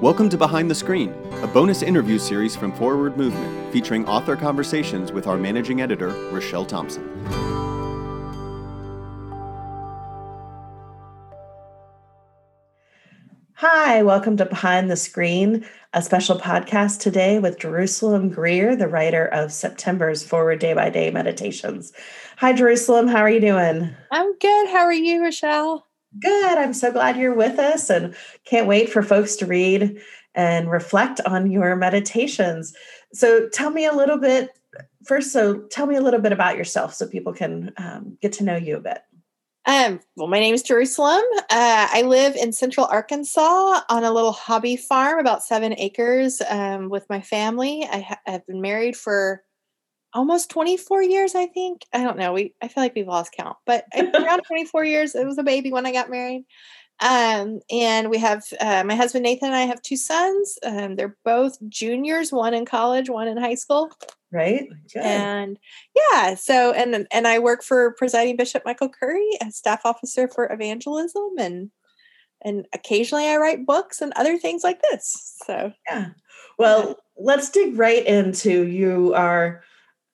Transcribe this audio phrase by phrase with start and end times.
[0.00, 1.10] Welcome to Behind the Screen,
[1.42, 6.64] a bonus interview series from Forward Movement featuring author conversations with our managing editor, Richelle
[6.64, 7.04] Thompson.
[13.56, 19.26] Hi, welcome to Behind the Screen, a special podcast today with Jerusalem Greer, the writer
[19.26, 21.92] of September's Forward Day by Day Meditations.
[22.38, 23.06] Hi, Jerusalem.
[23.06, 23.94] How are you doing?
[24.10, 24.68] I'm good.
[24.68, 25.89] How are you, Richelle?
[26.18, 26.58] Good.
[26.58, 28.14] I'm so glad you're with us and
[28.44, 30.00] can't wait for folks to read
[30.34, 32.72] and reflect on your meditations.
[33.12, 34.50] So, tell me a little bit
[35.04, 35.32] first.
[35.32, 38.56] So, tell me a little bit about yourself so people can um, get to know
[38.56, 39.02] you a bit.
[39.66, 41.22] Um, well, my name is Jerusalem.
[41.38, 46.88] Uh, I live in central Arkansas on a little hobby farm, about seven acres, um,
[46.88, 47.86] with my family.
[47.90, 49.44] I ha- have been married for
[50.12, 51.84] almost 24 years, I think.
[51.92, 52.32] I don't know.
[52.32, 55.14] We I feel like we've lost count, but around 24 years.
[55.14, 56.44] It was a baby when I got married.
[57.02, 60.58] Um, and we have uh, my husband Nathan and I have two sons.
[60.62, 63.90] Um, they're both juniors, one in college, one in high school.
[64.32, 64.68] Right.
[64.92, 65.02] Good.
[65.02, 65.58] And
[65.96, 70.52] yeah, so and and I work for presiding Bishop Michael Curry as staff officer for
[70.52, 71.70] evangelism and
[72.42, 75.36] and occasionally I write books and other things like this.
[75.46, 76.10] So yeah.
[76.58, 79.62] Well, let's dig right into you are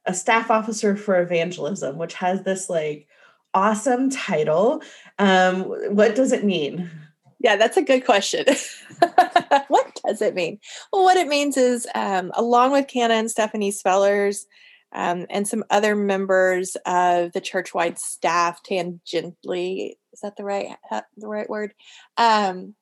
[0.06, 3.06] a staff officer for evangelism, which has this like
[3.54, 4.82] awesome title.
[5.18, 5.62] Um,
[5.94, 6.90] what does it mean?
[7.38, 8.44] Yeah, that's a good question.
[9.68, 10.58] what does it mean?
[10.92, 14.46] Well, what it means is, um, along with Canon Stephanie Spellers
[14.92, 20.76] um, and some other members of the churchwide staff, tangentially, is that the right
[21.16, 21.74] the right word?
[22.16, 22.74] Um,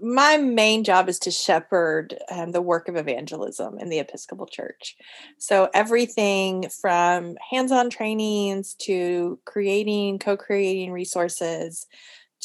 [0.00, 4.96] my main job is to shepherd um, the work of evangelism in the Episcopal Church.
[5.38, 11.86] So, everything from hands on trainings to creating, co creating resources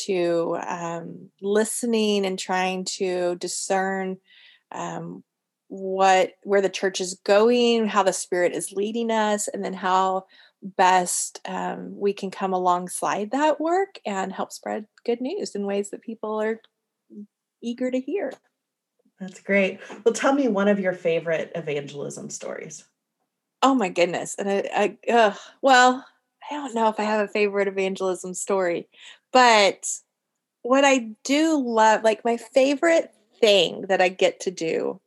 [0.06, 4.18] to um, listening and trying to discern
[4.72, 5.24] um,
[5.68, 10.26] what where the church is going, how the Spirit is leading us, and then how
[10.62, 15.90] best um, we can come alongside that work and help spread good news in ways
[15.90, 16.62] that people are
[17.62, 18.32] eager to hear.
[19.20, 19.80] That's great.
[20.04, 22.86] Well, tell me one of your favorite evangelism stories.
[23.62, 24.36] Oh my goodness.
[24.40, 26.06] And I, I uh, well,
[26.50, 28.88] I don't know if I have a favorite evangelism story,
[29.32, 29.88] but
[30.64, 35.00] what I do love, like my favorite thing that I get to do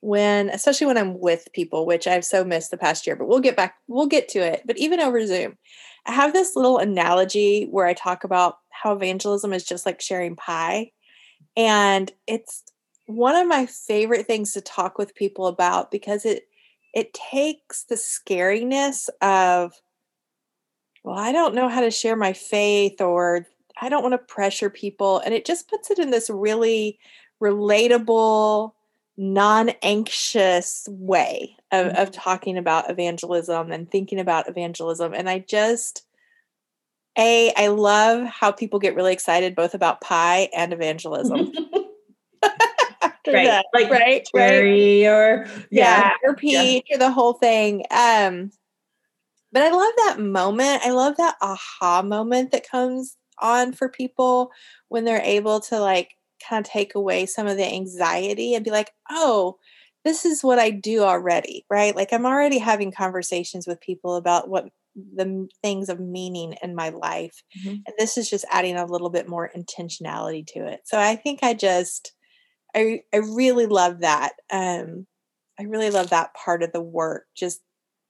[0.00, 3.40] when, especially when I'm with people, which I've so missed the past year, but we'll
[3.40, 4.62] get back, we'll get to it.
[4.66, 5.58] But even over Zoom,
[6.06, 10.36] I have this little analogy where I talk about how evangelism is just like sharing
[10.36, 10.92] pie.
[11.56, 12.62] And it's
[13.06, 16.44] one of my favorite things to talk with people about because it
[16.92, 19.72] it takes the scariness of
[21.02, 23.46] well, I don't know how to share my faith or
[23.80, 26.98] I don't want to pressure people and it just puts it in this really
[27.42, 28.72] relatable
[29.16, 31.96] non-anxious way of, mm-hmm.
[32.00, 36.06] of talking about evangelism and thinking about evangelism and i just
[37.18, 41.52] a, I love how people get really excited both about pie and evangelism.
[42.42, 43.46] right.
[43.46, 45.10] That, like right, cherry right.
[45.10, 46.96] or yeah, yeah, or peach yeah.
[46.96, 47.84] or the whole thing.
[47.90, 48.50] Um,
[49.52, 50.82] but I love that moment.
[50.84, 54.52] I love that aha moment that comes on for people
[54.88, 56.10] when they're able to like
[56.46, 59.58] kind of take away some of the anxiety and be like, oh,
[60.04, 61.94] this is what I do already, right?
[61.94, 66.90] Like I'm already having conversations with people about what the things of meaning in my
[66.90, 67.42] life.
[67.58, 67.70] Mm-hmm.
[67.70, 70.80] And this is just adding a little bit more intentionality to it.
[70.84, 72.12] So I think I just
[72.74, 74.32] I I really love that.
[74.50, 75.06] Um
[75.58, 77.60] I really love that part of the work, just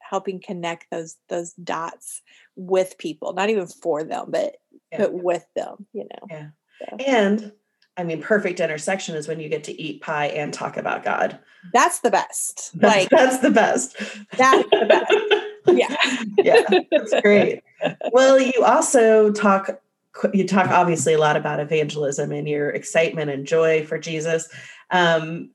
[0.01, 2.23] helping connect those those dots
[2.57, 4.57] with people, not even for them, but
[4.93, 4.99] yeah.
[4.99, 6.27] but with them, you know.
[6.31, 6.49] Yeah.
[6.79, 6.97] So.
[7.05, 7.53] And
[7.97, 11.39] I mean, perfect intersection is when you get to eat pie and talk about God.
[11.73, 12.71] That's the best.
[12.75, 13.97] Like that's the best.
[14.37, 15.40] That's the best.
[15.66, 15.97] Yeah.
[16.38, 16.62] yeah.
[16.91, 17.62] That's great.
[18.12, 19.81] Well, you also talk
[20.34, 24.49] you talk obviously a lot about evangelism and your excitement and joy for Jesus.
[24.90, 25.50] Um,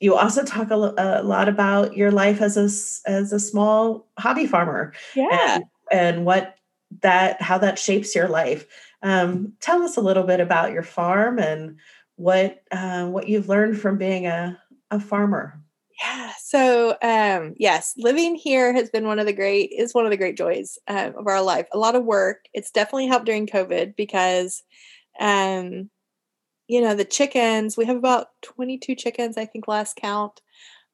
[0.00, 2.64] you also talk a, a, lot about your life as a
[3.08, 4.92] as a small hobby farmer.
[5.14, 5.54] Yeah.
[5.54, 6.56] And, and what
[7.00, 8.66] that how that shapes your life.
[9.02, 11.78] Um, tell us a little bit about your farm and
[12.16, 14.58] what uh, what you've learned from being a,
[14.90, 15.61] a farmer.
[16.00, 16.32] Yeah.
[16.42, 20.16] So um, yes, living here has been one of the great is one of the
[20.16, 21.66] great joys um, of our life.
[21.72, 22.46] A lot of work.
[22.54, 24.62] It's definitely helped during COVID because,
[25.20, 25.90] um,
[26.66, 27.76] you know, the chickens.
[27.76, 30.40] We have about twenty two chickens, I think, last count.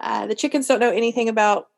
[0.00, 1.69] Uh, the chickens don't know anything about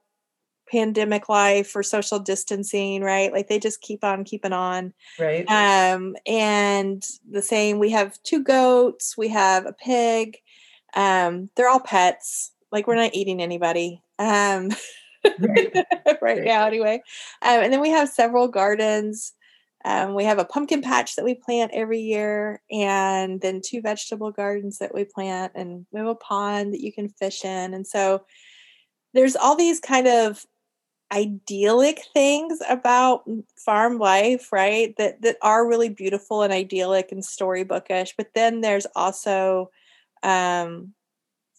[0.70, 3.32] pandemic life or social distancing, right?
[3.32, 4.94] Like they just keep on keeping on.
[5.18, 5.44] Right.
[5.48, 10.38] Um, and the same, we have two goats, we have a pig,
[10.94, 12.52] Um, they're all pets.
[12.72, 14.02] Like we're not eating anybody.
[14.18, 14.70] Um,
[15.38, 15.86] right,
[16.22, 17.02] right now, anyway.
[17.42, 19.32] Um, and then we have several gardens.
[19.84, 24.30] Um, we have a pumpkin patch that we plant every year, and then two vegetable
[24.30, 27.72] gardens that we plant, and we have a pond that you can fish in.
[27.72, 28.24] And so
[29.14, 30.44] there's all these kind of
[31.12, 33.24] idyllic things about
[33.56, 34.94] farm life, right?
[34.98, 38.14] That that are really beautiful and idyllic and storybookish.
[38.16, 39.70] But then there's also
[40.22, 40.92] um,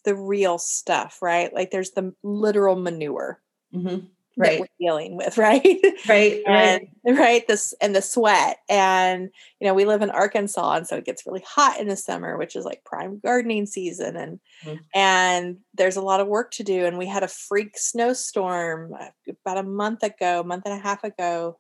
[0.05, 1.53] the real stuff, right?
[1.53, 3.41] Like there's the literal manure.
[3.73, 4.05] Mm-hmm
[4.37, 4.51] right.
[4.51, 5.63] that we're dealing with, right?
[6.07, 7.17] Right, and, right.
[7.17, 7.47] right.
[7.47, 8.57] This and the sweat.
[8.69, 11.95] And you know, we live in Arkansas, and so it gets really hot in the
[11.95, 14.15] summer, which is like prime gardening season.
[14.15, 14.77] And mm-hmm.
[14.93, 16.85] and there's a lot of work to do.
[16.85, 19.07] And we had a freak snowstorm uh,
[19.45, 21.57] about a month ago, month and a half ago.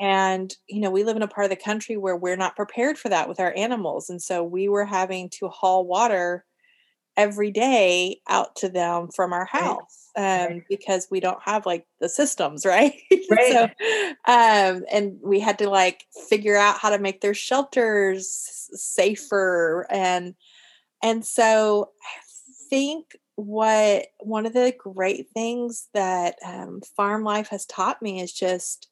[0.00, 2.98] And you know, we live in a part of the country where we're not prepared
[2.98, 4.10] for that with our animals.
[4.10, 6.44] And so we were having to haul water
[7.20, 10.62] every day out to them from our house um, right.
[10.70, 12.94] because we don't have like the systems, right?
[13.30, 13.52] Right.
[13.52, 13.64] so,
[14.26, 20.34] um, and we had to like figure out how to make their shelters safer and
[21.02, 22.20] and so I
[22.68, 28.32] think what one of the great things that um, farm life has taught me is
[28.32, 28.89] just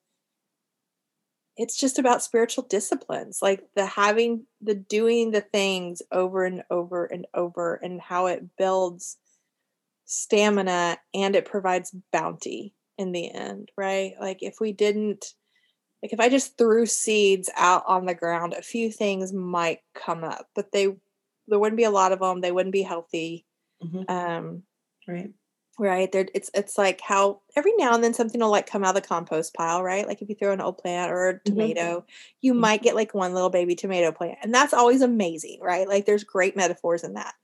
[1.58, 7.04] it's just about spiritual disciplines like the having the doing the things over and over
[7.04, 9.18] and over and how it builds
[10.06, 15.34] stamina and it provides bounty in the end right like if we didn't
[16.02, 20.24] like if i just threw seeds out on the ground a few things might come
[20.24, 20.86] up but they
[21.48, 23.44] there wouldn't be a lot of them they wouldn't be healthy
[23.82, 24.10] mm-hmm.
[24.10, 24.62] um
[25.06, 25.30] right
[25.78, 28.96] right there it's it's like how every now and then something will like come out
[28.96, 31.52] of the compost pile right like if you throw an old plant or a mm-hmm.
[31.52, 32.10] tomato mm-hmm.
[32.40, 32.60] you mm-hmm.
[32.60, 36.24] might get like one little baby tomato plant and that's always amazing right like there's
[36.24, 37.34] great metaphors in that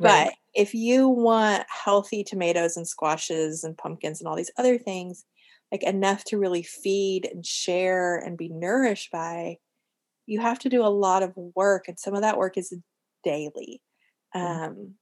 [0.00, 0.26] right.
[0.26, 5.24] but if you want healthy tomatoes and squashes and pumpkins and all these other things
[5.70, 9.56] like enough to really feed and share and be nourished by
[10.26, 12.74] you have to do a lot of work and some of that work is
[13.22, 13.80] daily
[14.34, 14.64] mm-hmm.
[14.64, 14.94] um,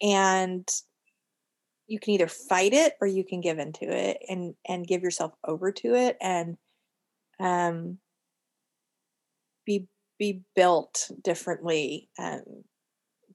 [0.00, 0.68] and
[1.88, 5.32] you can either fight it or you can give into it and and give yourself
[5.44, 6.56] over to it and
[7.40, 7.98] um
[9.64, 9.88] be
[10.18, 12.42] be built differently um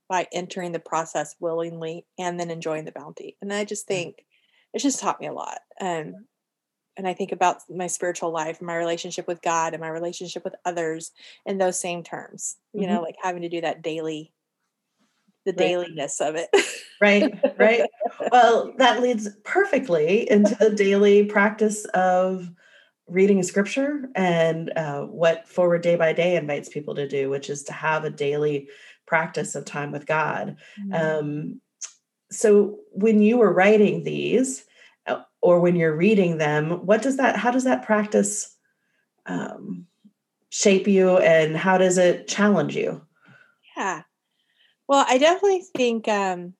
[0.08, 3.88] by entering the process willingly and then enjoying the bounty and i just mm.
[3.88, 4.24] think
[4.72, 6.14] it's just taught me a lot um
[6.96, 10.44] and i think about my spiritual life and my relationship with god and my relationship
[10.44, 11.10] with others
[11.46, 12.94] in those same terms you mm-hmm.
[12.94, 14.33] know like having to do that daily
[15.44, 15.58] the right.
[15.58, 16.48] dailiness of it.
[17.00, 17.82] right, right.
[18.30, 22.48] Well, that leads perfectly into the daily practice of
[23.06, 27.64] reading scripture and uh, what Forward Day by Day invites people to do, which is
[27.64, 28.68] to have a daily
[29.06, 30.56] practice of time with God.
[30.80, 30.94] Mm-hmm.
[30.94, 31.60] Um,
[32.30, 34.64] so when you were writing these,
[35.06, 37.36] uh, or when you're reading them, what does that?
[37.36, 38.56] How does that practice
[39.26, 39.86] um,
[40.48, 43.02] shape you, and how does it challenge you?
[43.76, 44.02] Yeah.
[44.88, 46.54] Well, I definitely think um,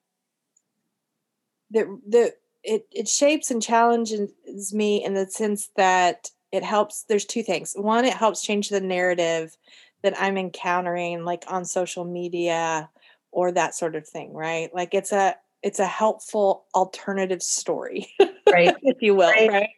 [1.71, 2.33] that the
[2.63, 7.05] it it shapes and challenges me in the sense that it helps.
[7.09, 7.75] There's two things.
[7.77, 9.57] One, it helps change the narrative
[10.03, 12.89] that I'm encountering, like on social media
[13.33, 14.73] or that sort of thing, right?
[14.75, 18.09] Like it's a it's a helpful alternative story,
[18.51, 18.77] right?
[18.83, 19.51] if you will, right.
[19.51, 19.71] right?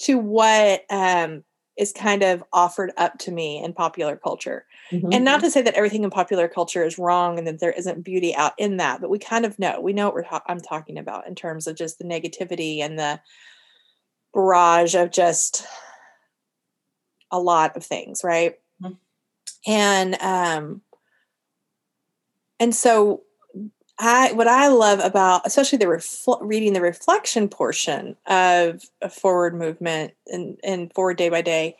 [0.00, 1.44] To what um,
[1.76, 4.66] is kind of offered up to me in popular culture.
[4.92, 5.08] Mm-hmm.
[5.12, 8.04] And not to say that everything in popular culture is wrong and that there isn't
[8.04, 9.80] beauty out in that, but we kind of know.
[9.80, 13.20] We know what ta- I'm talking about in terms of just the negativity and the
[14.34, 15.64] barrage of just
[17.30, 18.56] a lot of things, right?
[18.82, 19.70] Mm-hmm.
[19.70, 20.82] And um
[22.60, 23.22] and so
[23.98, 29.54] I what I love about especially the refl- reading the reflection portion of a forward
[29.54, 31.76] movement and, and forward day by day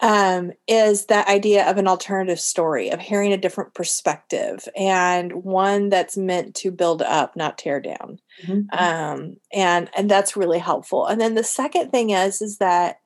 [0.00, 5.90] um, is that idea of an alternative story of hearing a different perspective and one
[5.90, 8.18] that's meant to build up not tear down.
[8.46, 8.78] Mm-hmm.
[8.78, 11.06] um, and and that's really helpful.
[11.06, 13.00] And then the second thing is is that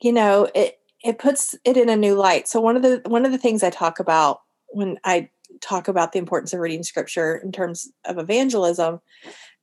[0.00, 2.46] you know it it puts it in a new light.
[2.46, 5.30] So one of the one of the things I talk about when I
[5.60, 9.00] talk about the importance of reading scripture in terms of evangelism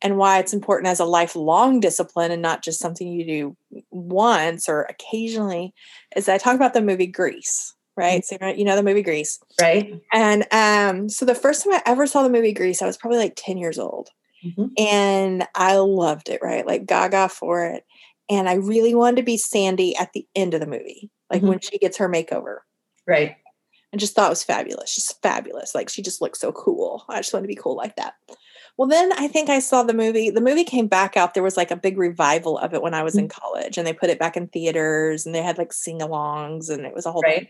[0.01, 4.69] and why it's important as a lifelong discipline and not just something you do once
[4.69, 5.73] or occasionally
[6.15, 8.23] is I talk about the movie Grease, right?
[8.23, 9.39] So you know the movie Grease.
[9.59, 9.99] Right.
[10.13, 13.19] And um so the first time I ever saw the movie Grease, I was probably
[13.19, 14.09] like 10 years old.
[14.45, 14.67] Mm-hmm.
[14.77, 16.65] And I loved it, right?
[16.65, 17.83] Like gaga for it.
[18.29, 21.49] And I really wanted to be Sandy at the end of the movie, like mm-hmm.
[21.49, 22.59] when she gets her makeover.
[23.05, 23.37] Right
[23.91, 25.73] and just thought it was fabulous, just fabulous.
[25.73, 27.05] Like she just looks so cool.
[27.09, 28.13] I just want to be cool like that.
[28.77, 30.29] Well, then I think I saw the movie.
[30.29, 31.33] The movie came back out.
[31.33, 33.39] There was like a big revival of it when I was in Mm-hmm.
[33.41, 36.93] college, and they put it back in theaters, and they had like sing-alongs, and it
[36.93, 37.39] was a whole Right.
[37.39, 37.47] thing.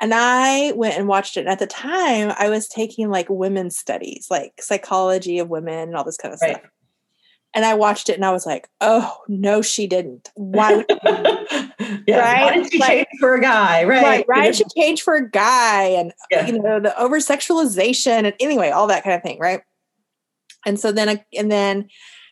[0.00, 1.40] And I went and watched it.
[1.40, 5.96] And at the time, I was taking like women's studies, like psychology of women and
[5.96, 6.56] all this kind of Right.
[6.56, 6.70] stuff.
[7.52, 10.30] And I watched it, and I was like, "Oh no, she didn't.
[10.36, 10.86] Why would
[12.06, 12.18] yeah.
[12.18, 12.54] Why Right?
[12.62, 13.82] did she Like- change for a guy?
[13.84, 14.24] Right.
[14.28, 16.46] right, did She change for a guy, and Yeah.
[16.46, 19.62] you know the over sexualization and anyway all that kind of thing right
[20.66, 21.88] and so then and then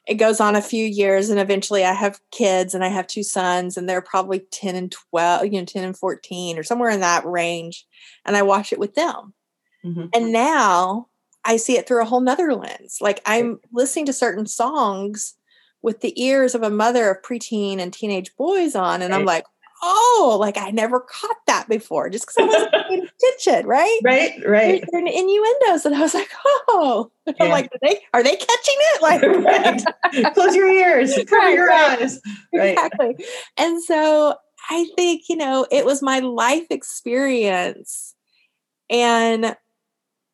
[0.07, 3.23] it goes on a few years and eventually i have kids and i have two
[3.23, 7.01] sons and they're probably 10 and 12 you know 10 and 14 or somewhere in
[7.01, 7.87] that range
[8.27, 9.33] and i watch it with them
[9.85, 10.11] Mhm.
[10.15, 11.09] and now
[11.49, 15.35] i see it through a whole nother lens like i'm listening to certain songs
[15.83, 19.45] with the ears of a mother of preteen and teenage boys on and i'm like
[19.83, 24.33] oh like i never caught that before just because i wasn't paying attention right Right.
[24.39, 24.85] There's Right.
[24.93, 26.31] certain innuendos and i was like
[26.69, 29.23] oh I'm like are they, are they catching it like
[30.23, 30.35] right.
[30.35, 31.15] Close your ears.
[31.27, 32.01] Cover Right, your right.
[32.03, 32.21] eyes.
[32.53, 32.73] Right.
[32.73, 33.25] exactly
[33.57, 34.35] and so
[34.71, 38.15] i think you know it was my life experience
[38.91, 39.57] and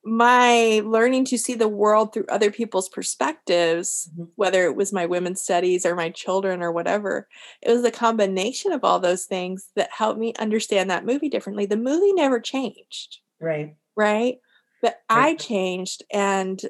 [0.04, 4.34] my learning to see the world through other people's perspectives Mhm.
[4.36, 7.28] whether it was my women's studies or my children or whatever
[7.62, 11.66] it was the combination of all those things that helped me understand that movie differently
[11.66, 13.76] the movie never changed Right.
[13.96, 14.38] right
[14.82, 16.62] but i changed and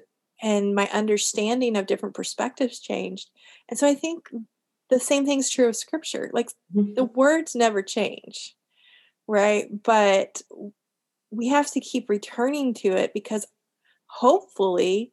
[0.42, 3.30] and my understanding of different perspectives changed
[3.68, 4.28] and so i think
[4.90, 6.94] the same thing's true of scripture like Mhm.
[6.96, 8.56] the words never change
[9.28, 10.42] right but
[11.36, 13.46] we have to keep returning to it because
[14.06, 15.12] hopefully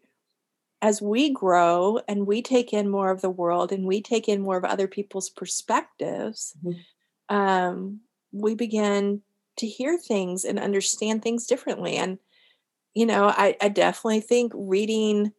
[0.82, 4.42] as we grow and we take in more of the world and we take in
[4.42, 6.86] more of other people's perspectives Mhm.
[7.30, 8.02] um,
[8.34, 9.22] we begin
[9.58, 12.20] to hear things and understand things differently and
[12.96, 15.34] you know I, I definitely think reading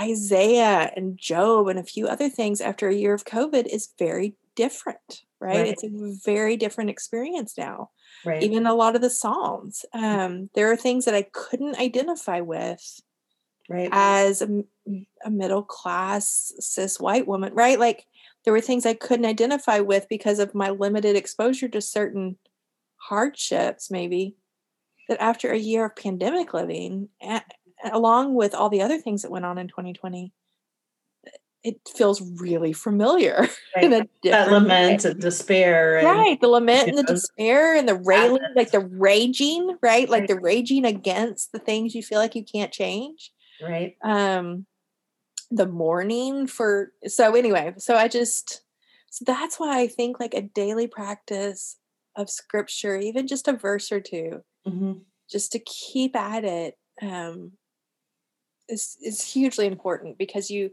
[0.00, 4.34] isaiah and job and a few other things after a year of covid is very
[4.54, 5.68] different right, Right.
[5.68, 5.90] it's a
[6.24, 7.90] very different experience now
[8.24, 8.42] Right.
[8.42, 13.00] even a lot of the psalms um, there are things that i couldn't identify with
[13.68, 13.88] right.
[13.92, 18.06] as a middle class cis white woman right like
[18.44, 22.36] there were things i couldn't identify with because of my limited exposure to certain
[22.96, 24.36] hardships maybe
[25.08, 27.42] that after a year of pandemic living a-
[27.92, 30.32] along with all the other things that went on in 2020
[31.64, 33.90] it feels really familiar right.
[33.90, 34.52] That different way.
[34.52, 35.98] lament and despair.
[35.98, 40.08] And, Right, the lament and the know, despair and the railing, like the raging, right?
[40.08, 40.28] Like Right.
[40.28, 43.32] the raging against the things you feel like you can't change.
[43.62, 43.96] Right.
[44.04, 44.66] Um
[45.50, 48.62] the mourning for so anyway, so I just
[49.10, 51.78] so that's why I think like a daily practice
[52.16, 55.02] of scripture, even just a verse or two, Mhm.
[55.30, 57.52] just to keep at it, um
[58.68, 60.70] is is hugely important because you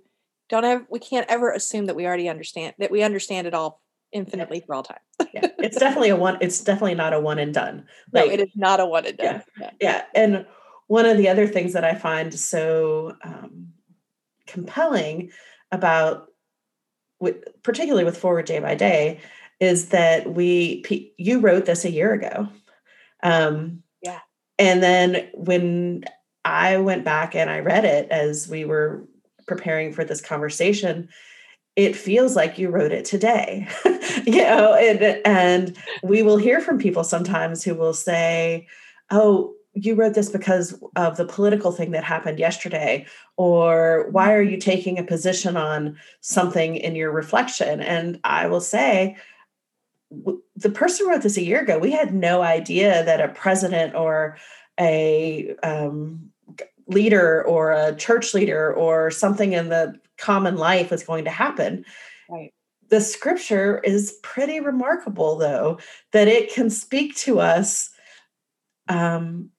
[0.50, 3.82] don't have we can't ever assume that we already understand that we understand it all
[4.12, 4.98] infinitely for all time.
[5.32, 5.48] Yeah.
[5.60, 6.40] It's definitely a one.
[6.42, 7.86] It's definitely not a one and done.
[8.12, 9.44] No, it is not a one and done.
[9.60, 9.70] Yeah.
[9.80, 10.46] yeah and
[10.90, 13.68] one of the other things that i find so um,
[14.48, 15.32] compelling
[15.72, 16.28] about
[17.20, 19.20] with, particularly with forward day by day
[19.60, 22.50] is that we you wrote this a year ago
[23.24, 24.20] um, Yeah.
[24.58, 26.04] and then when
[26.44, 29.08] i went back and i read it as we were
[29.50, 31.10] preparing for this conversation
[31.76, 33.68] it feels like you wrote it today
[34.26, 38.66] you know and and we will hear from people sometimes who will say
[39.12, 43.06] oh you wrote this because of the political thing that happened yesterday
[43.38, 47.82] or why are you taking a position on something in your reflection?
[47.82, 49.16] And i will say
[50.56, 51.78] the person wrote this a year ago.
[51.78, 54.38] We had no idea that a president or
[54.80, 56.29] a um,
[56.90, 61.86] leader or a church leader or something in the common life was going to happen
[62.30, 62.52] Right.
[62.90, 65.80] the scripture is pretty remarkable though
[66.12, 67.90] that it can speak to us
[68.88, 69.50] um,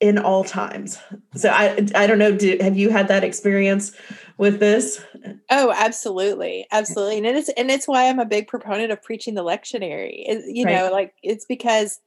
[0.00, 0.98] in all times
[1.34, 3.92] so i i don't know do, have you had that experience
[4.38, 5.04] with this
[5.52, 9.42] Oh, absolutely, absolutely, and it's and it's why I'm a big proponent of preaching the
[9.42, 10.22] lectionary.
[10.24, 10.76] It, you Right.
[10.76, 11.98] know, like it's because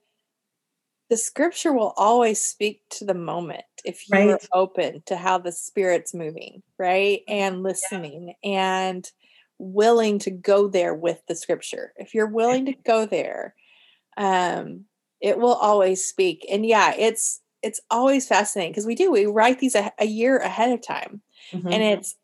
[1.09, 4.49] the scripture will always speak to the moment if you're Right.
[4.53, 9.11] open to how the spirit's moving, right, and listening and
[9.59, 11.93] willing to go there with the scripture.
[11.97, 13.55] If you're willing to go there,
[14.17, 14.85] um,
[15.21, 16.45] it will always speak.
[16.51, 20.37] And yeah, it's it's always fascinating because we do we write these a, a year
[20.39, 21.69] ahead of time Mhm.
[21.71, 22.15] and it's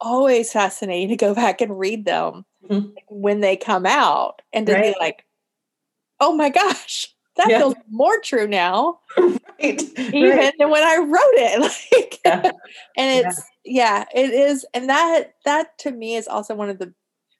[0.00, 2.96] always fascinating to go back and read them Mhm.
[3.08, 4.84] when they come out and to Right.
[4.84, 5.24] be like
[6.20, 7.58] oh my gosh that Yeah.
[7.58, 10.54] feels more true now right, even right.
[10.58, 11.60] than when i wrote it
[11.92, 12.50] like Yeah.
[12.96, 16.94] and it's yeah, it is, and that that to me is also one of the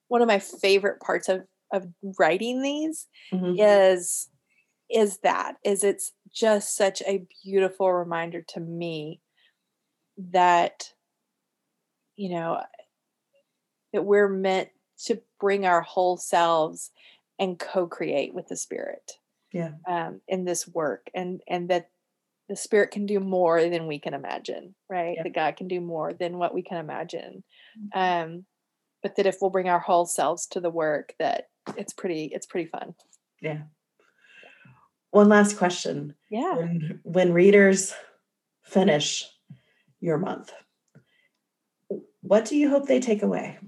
[0.08, 1.86] one of my favorite parts of of
[2.18, 3.54] writing these Mhm.
[3.58, 4.28] is
[4.90, 9.20] is that is it's just such a beautiful reminder to me
[10.18, 10.92] that
[12.16, 12.60] you know
[13.92, 14.68] that we're meant
[15.04, 16.90] to bring our whole selves
[17.38, 19.12] and co-create with the spirit
[19.56, 19.70] Yeah.
[19.88, 21.88] um, in this work and and that
[22.48, 25.22] the spirit can do more than we can imagine right Yeah.
[25.24, 27.42] that god can do more than what we can imagine
[27.94, 28.44] um
[29.02, 31.44] but that if we'll bring our whole selves to the work that
[31.76, 32.94] it's pretty it's pretty fun
[33.40, 33.62] Yeah.
[35.10, 36.14] One last question.
[36.30, 37.94] yeah When, when readers
[38.62, 39.24] finish
[40.00, 40.52] your month,
[42.20, 43.58] what do you hope they take away?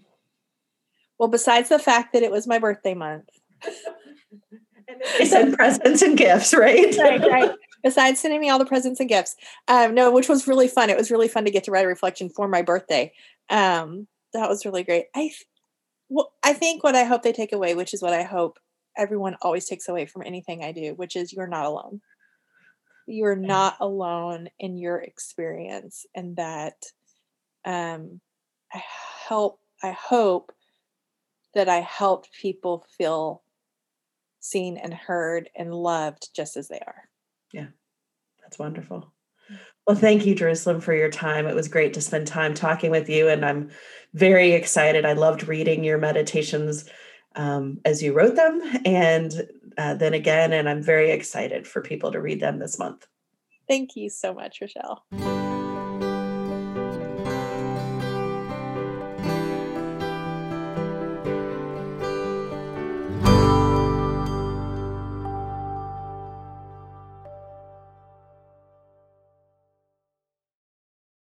[1.19, 3.29] well besides the fact that it was my birthday month
[5.19, 6.95] They send presents and gifts, right?
[6.99, 7.51] right, right.
[7.83, 9.37] Besides sending me all the presents and gifts,
[9.69, 10.91] um, no, which was really fun.
[10.91, 13.13] It was really fun to get to write a reflection for my birthday.
[13.51, 15.07] Um, that was really great.
[15.15, 15.31] I,
[16.09, 18.59] well, I think what I hope they take away, which is what I hope
[18.97, 22.01] everyone always takes away from anything I do, which is you're not alone.
[23.07, 26.75] You're not alone in your experience, and that
[27.65, 28.21] um,
[28.73, 28.83] I
[29.29, 29.61] help.
[29.83, 30.53] I hope
[31.55, 33.43] that I helped people feel
[34.49, 37.09] seen and heard and loved just as they are.
[37.53, 37.67] Yeah,
[38.43, 39.13] that's wonderful.
[39.87, 41.47] Well, thank you, Jerusalem, for your time.
[41.47, 43.71] It was great to spend time talking with you, and I'm
[44.13, 45.07] very excited.
[45.07, 46.89] I loved reading your meditations
[47.37, 52.13] um, as you wrote them, and uh, then again, and I'm very excited for people
[52.13, 53.07] to read them this month.
[53.67, 55.05] Thank you so much, Richelle.